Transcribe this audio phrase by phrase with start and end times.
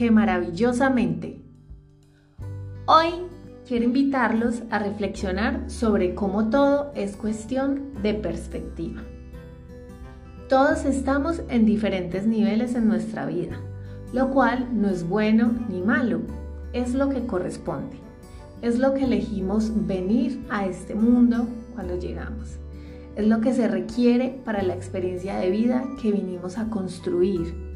[0.00, 1.42] que maravillosamente.
[2.86, 3.10] Hoy
[3.68, 9.02] quiero invitarlos a reflexionar sobre cómo todo es cuestión de perspectiva.
[10.48, 13.60] Todos estamos en diferentes niveles en nuestra vida,
[14.14, 16.22] lo cual no es bueno ni malo,
[16.72, 17.98] es lo que corresponde.
[18.62, 22.56] Es lo que elegimos venir a este mundo cuando llegamos.
[23.16, 27.69] Es lo que se requiere para la experiencia de vida que vinimos a construir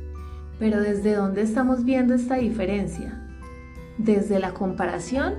[0.59, 3.21] pero ¿desde dónde estamos viendo esta diferencia?
[3.99, 5.35] ¿Desde la comparación?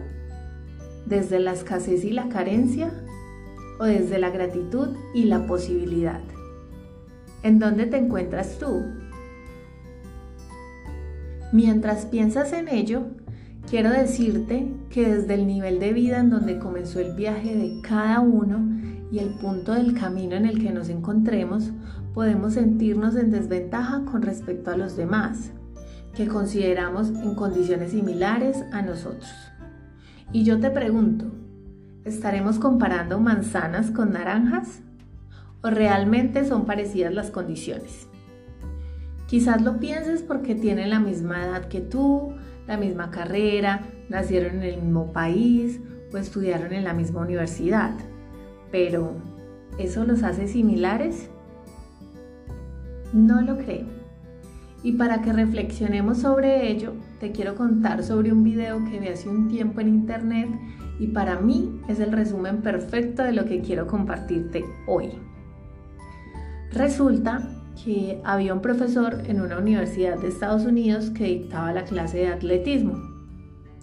[1.05, 2.91] ¿Desde la escasez y la carencia?
[3.79, 6.21] ¿O desde la gratitud y la posibilidad?
[7.43, 8.83] ¿En dónde te encuentras tú?
[11.51, 13.03] Mientras piensas en ello,
[13.69, 18.19] quiero decirte que desde el nivel de vida en donde comenzó el viaje de cada
[18.19, 18.59] uno
[19.11, 21.71] y el punto del camino en el que nos encontremos,
[22.15, 25.51] podemos sentirnos en desventaja con respecto a los demás,
[26.15, 29.29] que consideramos en condiciones similares a nosotros.
[30.31, 31.25] Y yo te pregunto,
[32.05, 34.79] ¿estaremos comparando manzanas con naranjas?
[35.61, 38.07] ¿O realmente son parecidas las condiciones?
[39.27, 42.33] Quizás lo pienses porque tienen la misma edad que tú,
[42.65, 45.81] la misma carrera, nacieron en el mismo país
[46.13, 47.91] o estudiaron en la misma universidad.
[48.71, 49.17] Pero,
[49.77, 51.29] ¿eso los hace similares?
[53.15, 53.85] No lo creo.
[54.83, 59.29] Y para que reflexionemos sobre ello, te quiero contar sobre un video que vi hace
[59.29, 60.49] un tiempo en internet
[60.99, 65.11] y para mí es el resumen perfecto de lo que quiero compartirte hoy.
[66.71, 67.47] Resulta
[67.81, 72.27] que había un profesor en una universidad de Estados Unidos que dictaba la clase de
[72.27, 72.99] atletismo.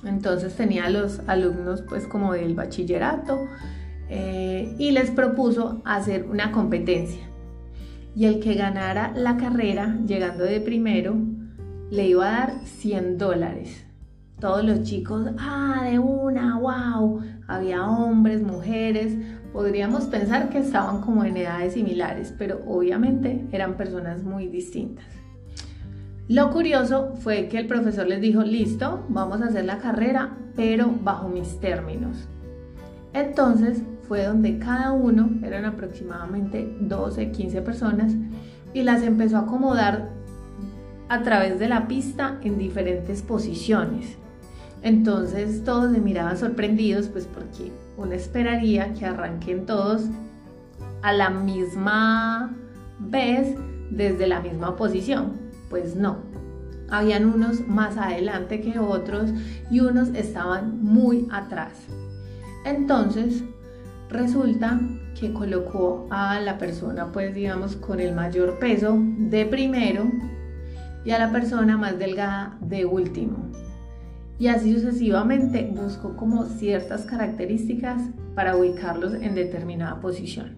[0.04, 3.38] Entonces tenía a los alumnos pues como del bachillerato
[4.10, 7.31] eh, y les propuso hacer una competencia.
[8.14, 11.16] Y el que ganara la carrera, llegando de primero,
[11.90, 13.86] le iba a dar 100 dólares.
[14.40, 17.22] Todos los chicos, ah, de una, wow.
[17.46, 19.16] Había hombres, mujeres.
[19.52, 25.06] Podríamos pensar que estaban como en edades similares, pero obviamente eran personas muy distintas.
[26.28, 30.90] Lo curioso fue que el profesor les dijo, listo, vamos a hacer la carrera, pero
[31.02, 32.28] bajo mis términos.
[33.12, 38.12] Entonces fue donde cada uno, eran aproximadamente 12, 15 personas,
[38.74, 40.10] y las empezó a acomodar
[41.08, 44.16] a través de la pista en diferentes posiciones.
[44.82, 50.06] Entonces todos se miraban sorprendidos, pues porque uno esperaría que arranquen todos
[51.02, 52.56] a la misma
[52.98, 53.56] vez
[53.90, 55.34] desde la misma posición.
[55.70, 56.18] Pues no,
[56.90, 59.30] habían unos más adelante que otros
[59.70, 61.72] y unos estaban muy atrás.
[62.64, 63.42] Entonces,
[64.12, 64.80] resulta
[65.18, 70.10] que colocó a la persona, pues digamos, con el mayor peso de primero
[71.04, 73.50] y a la persona más delgada de último.
[74.38, 78.02] Y así sucesivamente buscó como ciertas características
[78.34, 80.56] para ubicarlos en determinada posición.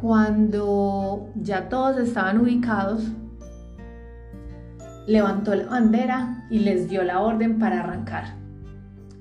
[0.00, 3.04] Cuando ya todos estaban ubicados,
[5.06, 8.41] levantó la bandera y les dio la orden para arrancar.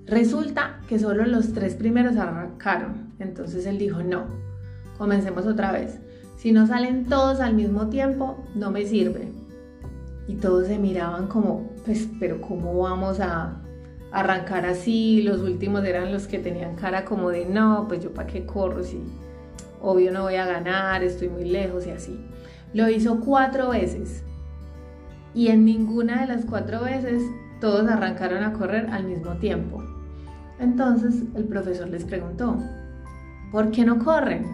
[0.06, 3.14] Resulta que solo los tres primeros arrancaron.
[3.20, 4.26] Entonces él dijo, no,
[4.98, 6.00] comencemos otra vez.
[6.38, 9.32] Si no salen todos al mismo tiempo, no me sirve.
[10.28, 13.62] Y todos se miraban como, pues, pero ¿cómo vamos a
[14.12, 15.22] arrancar así?
[15.22, 18.84] Los últimos eran los que tenían cara como de, no, pues yo para qué corro
[18.84, 19.02] si
[19.82, 22.20] obvio no voy a ganar, estoy muy lejos y así.
[22.74, 24.24] Lo hizo cuatro veces.
[25.34, 27.24] Y en ninguna de las cuatro veces
[27.60, 29.84] todos arrancaron a correr al mismo tiempo.
[30.60, 32.58] Entonces el profesor les preguntó,
[33.52, 34.46] ¿por qué no corren?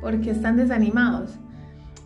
[0.00, 1.38] ¿Por qué están desanimados?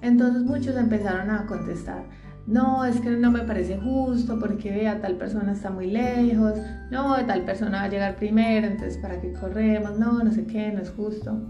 [0.00, 2.04] Entonces muchos empezaron a contestar,
[2.46, 6.54] no, es que no me parece justo porque vea, tal persona está muy lejos,
[6.90, 10.72] no, tal persona va a llegar primero, entonces para qué corremos, no, no sé qué,
[10.72, 11.40] no es justo.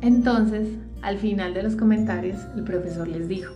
[0.00, 0.68] Entonces,
[1.02, 3.52] al final de los comentarios, el profesor les dijo,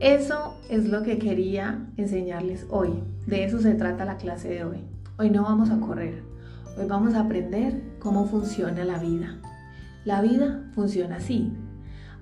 [0.00, 4.78] eso es lo que quería enseñarles hoy, de eso se trata la clase de hoy.
[5.18, 6.22] Hoy no vamos a correr,
[6.78, 9.38] hoy vamos a aprender cómo funciona la vida.
[10.04, 11.52] La vida funciona así,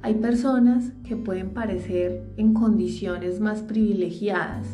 [0.01, 4.67] hay personas que pueden parecer en condiciones más privilegiadas,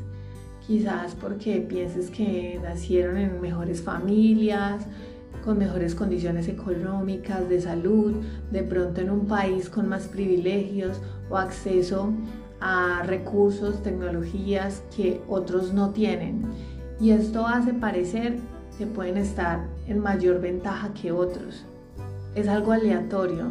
[0.66, 4.86] quizás porque pienses que nacieron en mejores familias,
[5.44, 8.14] con mejores condiciones económicas, de salud,
[8.52, 11.00] de pronto en un país con más privilegios
[11.30, 12.12] o acceso
[12.64, 16.42] a recursos, tecnologías que otros no tienen.
[17.00, 18.36] Y esto hace parecer
[18.78, 21.66] que pueden estar en mayor ventaja que otros.
[22.36, 23.50] Es algo aleatorio,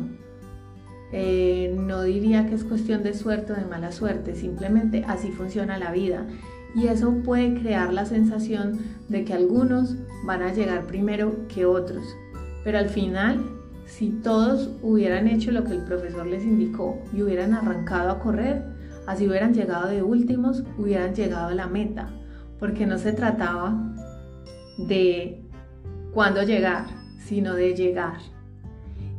[1.11, 5.77] eh, no diría que es cuestión de suerte o de mala suerte, simplemente así funciona
[5.77, 6.25] la vida.
[6.73, 8.79] Y eso puede crear la sensación
[9.09, 12.03] de que algunos van a llegar primero que otros.
[12.63, 13.43] Pero al final,
[13.85, 18.70] si todos hubieran hecho lo que el profesor les indicó y hubieran arrancado a correr,
[19.07, 22.09] así hubieran llegado de últimos, hubieran llegado a la meta.
[22.59, 23.95] Porque no se trataba
[24.77, 25.43] de
[26.13, 26.85] cuándo llegar,
[27.17, 28.17] sino de llegar.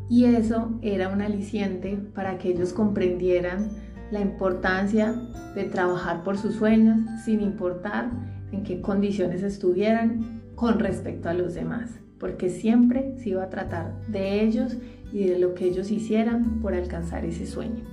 [0.09, 3.71] Y eso era un aliciente para que ellos comprendieran
[4.11, 5.15] la importancia
[5.55, 8.11] de trabajar por sus sueños sin importar
[8.53, 14.07] en qué condiciones estuvieran con respecto a los demás, porque siempre se iba a tratar
[14.09, 14.77] de ellos
[15.13, 17.92] y de lo que ellos hicieran por alcanzar ese sueño.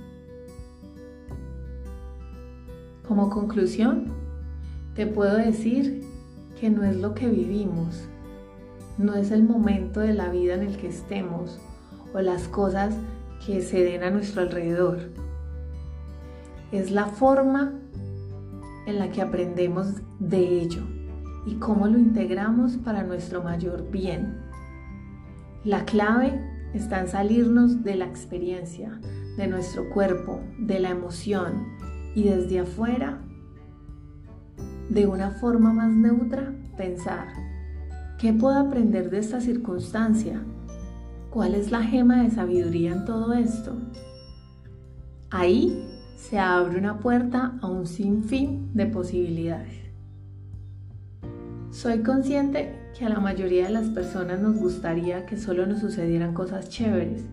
[3.10, 4.04] Como conclusión,
[4.94, 6.04] te puedo decir
[6.60, 8.08] que no es lo que vivimos,
[8.98, 11.58] no es el momento de la vida en el que estemos,
[12.14, 12.94] o las cosas
[13.44, 15.10] que se den a nuestro alrededor.
[16.70, 17.72] Es la forma
[18.86, 19.88] en la que aprendemos
[20.20, 20.82] de ello
[21.46, 24.38] y cómo lo integramos para nuestro mayor bien.
[25.64, 26.40] La clave
[26.74, 29.00] está en salirnos de la experiencia,
[29.36, 33.20] de nuestro cuerpo, de la emoción y desde afuera,
[34.88, 37.28] de una forma más neutra, pensar,
[38.18, 40.42] ¿qué puedo aprender de esta circunstancia?
[41.30, 43.76] ¿Cuál es la gema de sabiduría en todo esto?
[45.30, 49.78] Ahí se abre una puerta a un sinfín de posibilidades.
[51.70, 56.34] Soy consciente que a la mayoría de las personas nos gustaría que solo nos sucedieran
[56.34, 57.24] cosas chéveres,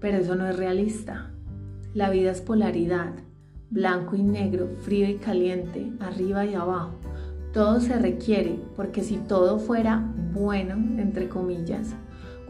[0.00, 1.30] pero eso no es realista.
[1.94, 3.12] La vida es polaridad,
[3.72, 6.92] blanco y negro, frío y caliente, arriba y abajo.
[7.54, 11.94] Todo se requiere, porque si todo fuera bueno, entre comillas,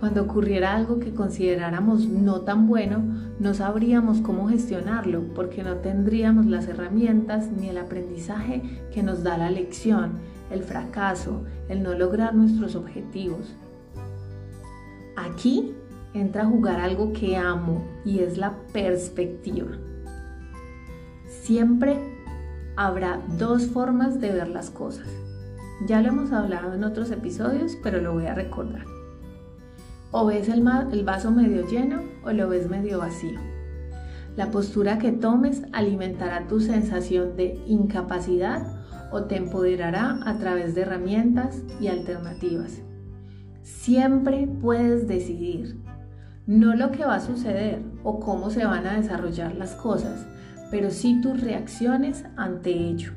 [0.00, 3.04] cuando ocurriera algo que consideráramos no tan bueno,
[3.38, 9.38] no sabríamos cómo gestionarlo porque no tendríamos las herramientas ni el aprendizaje que nos da
[9.38, 10.18] la lección,
[10.50, 13.54] el fracaso, el no lograr nuestros objetivos.
[15.16, 15.72] Aquí
[16.14, 19.78] entra a jugar algo que amo y es la perspectiva.
[21.42, 21.98] Siempre
[22.76, 25.08] habrá dos formas de ver las cosas.
[25.88, 28.84] Ya lo hemos hablado en otros episodios, pero lo voy a recordar.
[30.12, 33.40] O ves el, vaso medio lleno o lo ves medio vacío.
[34.36, 38.64] La postura que tomes alimentará tu sensación de incapacidad
[39.10, 42.82] o te empoderará a través de herramientas y alternativas.
[43.64, 45.76] Siempre puedes decidir,
[46.46, 50.24] no lo que va a suceder o cómo se van a desarrollar las cosas,
[50.72, 53.12] pero sí tus reacciones ante ello.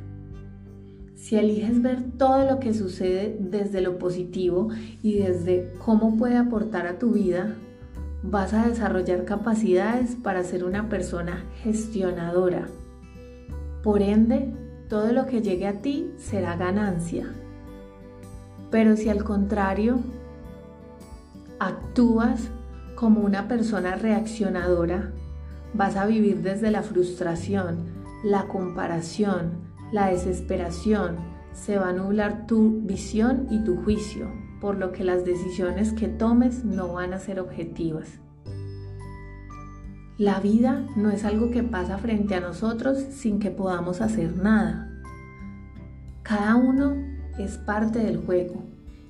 [1.15, 4.67] Si eliges ver todo lo que sucede desde lo positivo
[5.01, 7.55] y desde cómo puede aportar a tu vida,
[8.23, 12.67] vas a desarrollar capacidades para ser una persona gestionadora.
[13.81, 14.53] Por ende,
[14.89, 17.25] todo lo que llegue a ti será ganancia.
[18.69, 19.99] Pero si al contrario,
[21.59, 22.49] actúas
[22.95, 25.13] como una persona reaccionadora,
[25.73, 27.85] vas a vivir desde la frustración,
[28.23, 31.17] la comparación, la desesperación,
[31.53, 34.29] se va a nublar tu visión y tu juicio,
[34.59, 38.19] por lo que las decisiones que tomes no van a ser objetivas.
[40.17, 44.89] La vida no es algo que pasa frente a nosotros sin que podamos hacer nada.
[46.23, 46.95] Cada uno
[47.37, 48.63] es parte del juego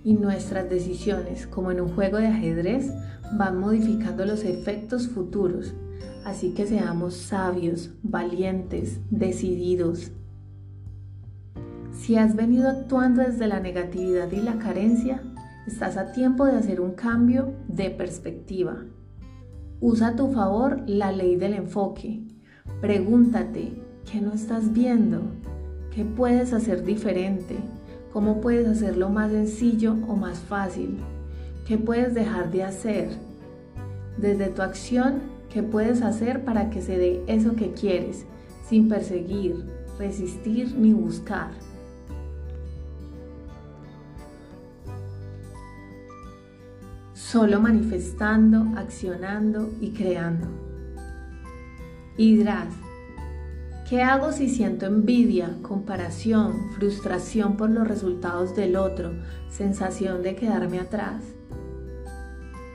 [0.03, 2.91] y nuestras decisiones, como en un juego de ajedrez,
[3.37, 5.73] van modificando los efectos futuros.
[6.25, 10.11] Así que seamos sabios, valientes, decididos,
[11.93, 15.23] si has venido actuando desde la negatividad y la carencia,
[15.65, 18.83] estás a tiempo de hacer un cambio de perspectiva.
[19.79, 22.21] Usa a tu favor la ley del enfoque.
[22.81, 25.21] Pregúntate, ¿Qué no estás viendo?
[25.93, 27.55] ¿Qué puedes hacer diferente?
[28.13, 30.99] ¿Cómo puedes hacerlo más sencillo o más fácil?
[31.67, 33.09] ¿Qué puedes dejar de hacer?
[34.17, 35.21] Desde tu acción,
[35.55, 38.25] ¿qué puedes hacer para que se dé eso que quieres,
[38.67, 39.63] sin perseguir,
[39.97, 41.51] resistir ni buscar?
[47.13, 50.47] Solo manifestando, accionando y creando.
[52.17, 52.67] Y dirás,
[53.89, 59.13] ¿qué hago si siento envidia, comparación, frustración por los resultados del otro,
[59.49, 61.23] sensación de quedarme atrás?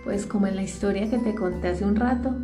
[0.03, 2.35] Pues como en la historia que te conté hace un rato,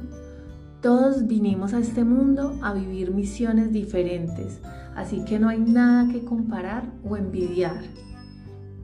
[0.87, 4.61] todos vinimos a este mundo a vivir misiones diferentes,
[4.95, 7.83] así que no hay nada que comparar o envidiar.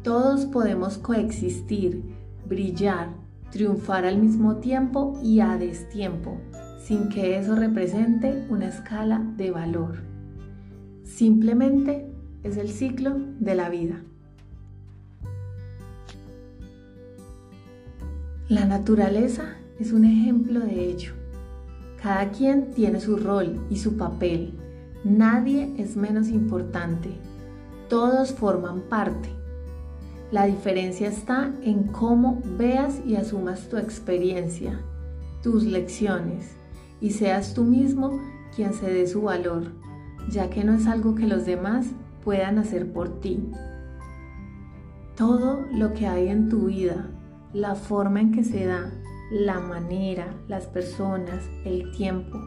[0.02, 2.02] Todos podemos coexistir,
[2.44, 3.10] brillar,
[3.52, 6.40] triunfar al mismo tiempo y a destiempo,
[6.82, 10.02] sin que eso represente una escala de valor.
[11.04, 14.02] Simplemente es el ciclo de la vida.
[18.48, 21.21] La naturaleza es un ejemplo de ello.
[22.02, 24.58] Cada quien tiene su rol y su papel.
[25.04, 27.10] Nadie es menos importante.
[27.88, 29.28] Todos forman parte.
[30.32, 34.80] La diferencia está en cómo veas y asumas tu experiencia,
[35.42, 36.56] tus lecciones
[37.00, 38.18] y seas tú mismo
[38.56, 39.72] quien se dé su valor,
[40.28, 41.86] ya que no es algo que los demás
[42.24, 43.48] puedan hacer por ti.
[45.16, 47.10] Todo lo que hay en tu vida,
[47.52, 48.90] la forma en que se da,
[49.32, 52.38] la manera, las personas, el tiempo,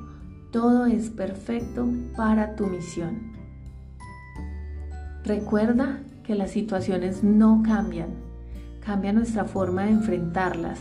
[0.51, 3.33] todo es perfecto para tu misión.
[5.23, 8.09] Recuerda que las situaciones no cambian,
[8.85, 10.79] cambia nuestra forma de enfrentarlas.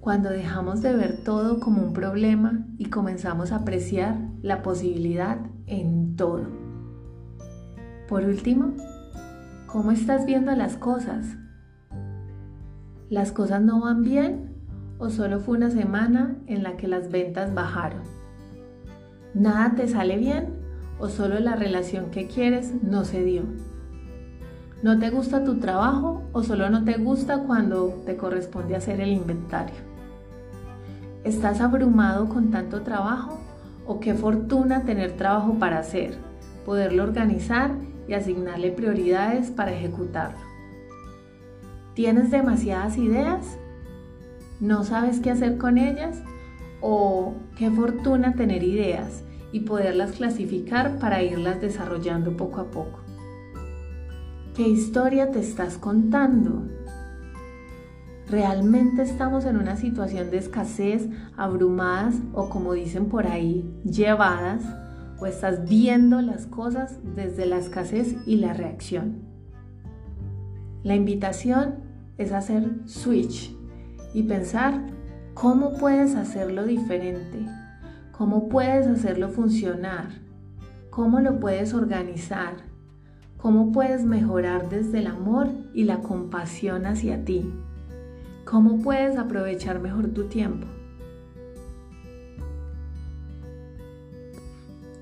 [0.00, 6.16] Cuando dejamos de ver todo como un problema y comenzamos a apreciar la posibilidad en
[6.16, 6.48] todo.
[8.08, 8.74] Por último,
[9.68, 11.36] ¿cómo estás viendo las cosas?
[13.10, 14.47] ¿Las cosas no van bien
[14.98, 18.02] o solo fue una semana en la que las ventas bajaron?
[19.34, 20.54] ¿Nada te sale bien
[20.98, 23.42] o solo la relación que quieres no se dio?
[24.82, 29.10] ¿No te gusta tu trabajo o solo no te gusta cuando te corresponde hacer el
[29.10, 29.74] inventario?
[31.24, 33.38] ¿Estás abrumado con tanto trabajo
[33.86, 36.16] o qué fortuna tener trabajo para hacer,
[36.64, 37.72] poderlo organizar
[38.06, 40.38] y asignarle prioridades para ejecutarlo?
[41.94, 43.58] ¿Tienes demasiadas ideas?
[44.60, 46.20] ¿No sabes qué hacer con ellas?
[46.80, 49.22] ¿O qué fortuna tener ideas
[49.52, 52.98] y poderlas clasificar para irlas desarrollando poco a poco?
[54.56, 56.66] ¿Qué historia te estás contando?
[58.28, 64.64] ¿Realmente estamos en una situación de escasez, abrumadas o como dicen por ahí, llevadas?
[65.20, 69.22] ¿O estás viendo las cosas desde la escasez y la reacción?
[70.82, 71.76] La invitación
[72.18, 73.57] es hacer switch
[74.14, 74.80] y pensar
[75.34, 77.46] cómo puedes hacerlo diferente,
[78.12, 80.08] cómo puedes hacerlo funcionar,
[80.90, 82.54] cómo lo puedes organizar,
[83.36, 87.52] cómo puedes mejorar desde el amor y la compasión hacia ti,
[88.44, 90.66] cómo puedes aprovechar mejor tu tiempo.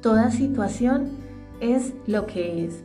[0.03, 1.09] Toda situación
[1.61, 2.85] es lo que es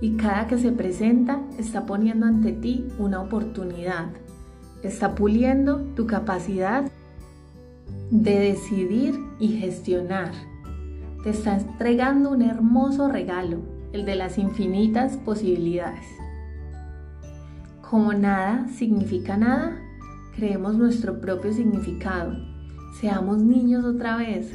[0.00, 4.10] y cada que se presenta está poniendo ante ti una oportunidad,
[4.88, 6.90] está puliendo tu capacidad
[8.10, 10.32] de decidir y gestionar.
[11.22, 13.58] Te está entregando un hermoso regalo,
[13.92, 16.06] el de las infinitas posibilidades.
[17.82, 19.76] Como nada significa nada,
[20.34, 22.34] creemos nuestro propio significado.
[23.00, 24.52] Seamos niños otra vez,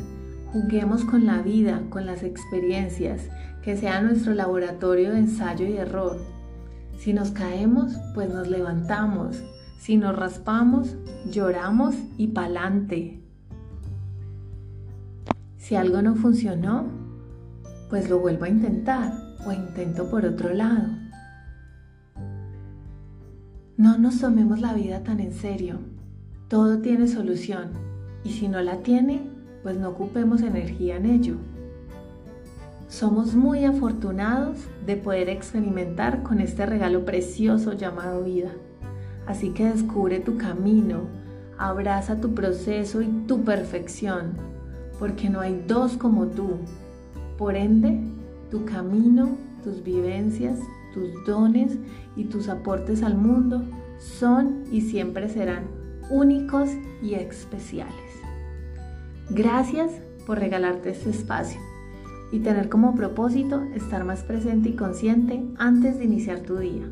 [0.52, 3.30] juguemos con la vida, con las experiencias
[3.62, 6.18] que sea nuestro laboratorio de ensayo y error.
[6.98, 9.44] Si nos caemos, pues nos levantamos.
[9.78, 10.96] Si nos raspamos,
[11.30, 13.22] lloramos y pa'lante.
[15.58, 16.86] Si algo no funcionó,
[17.90, 19.14] pues lo vuelvo a intentar
[19.46, 20.90] o intento por otro lado.
[23.78, 25.80] No nos tomemos la vida tan en serio.
[26.48, 27.72] Todo tiene solución
[28.24, 29.22] y si no la tiene,
[29.64, 31.36] pues no ocupemos energía en ello.
[32.88, 38.52] Somos muy afortunados de poder experimentar con este regalo precioso llamado vida.
[39.28, 41.02] Así que descubre tu camino,
[41.58, 44.34] abraza tu proceso y tu perfección,
[45.00, 46.58] porque no hay dos como tú.
[47.38, 48.00] Por ende,
[48.52, 49.30] tu camino,
[49.64, 50.60] tus vivencias,
[50.94, 51.78] tus dones
[52.16, 53.64] y tus aportes al mundo
[54.00, 55.64] son y siempre serán
[56.10, 56.70] únicos
[57.02, 57.94] y especiales.
[59.30, 59.92] Gracias
[60.28, 61.60] por regalarte este espacio
[62.32, 66.88] y tener como propósito estar más presente y consciente antes de iniciar tu día.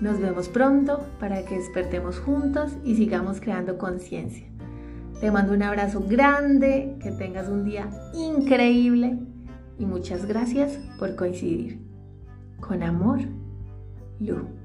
[0.00, 4.46] Nos vemos pronto para que despertemos juntos y sigamos creando conciencia.
[5.20, 9.18] Te mando un abrazo grande, que tengas un día increíble
[9.78, 11.80] y muchas gracias por coincidir.
[12.60, 13.20] Con amor,
[14.20, 14.63] Lu.